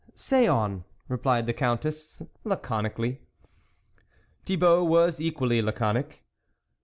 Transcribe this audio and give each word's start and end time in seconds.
"Say 0.29 0.47
on," 0.47 0.83
replied 1.09 1.45
the 1.45 1.53
Countess, 1.53 2.23
laconi 2.43 2.95
cally. 2.95 3.21
Thibault 4.47 4.85
was 4.85 5.21
equally 5.21 5.61
laconic. 5.61 6.23